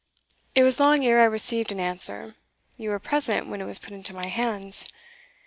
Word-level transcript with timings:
It 0.55 0.63
was 0.63 0.79
long 0.79 1.05
ere 1.05 1.19
I 1.21 1.25
received 1.25 1.71
an 1.71 1.79
answer; 1.79 2.33
you 2.75 2.89
were 2.89 2.97
present 2.97 3.47
when 3.49 3.61
it 3.61 3.65
was 3.65 3.77
put 3.77 3.91
into 3.93 4.15
my 4.15 4.25
hands. 4.25 4.87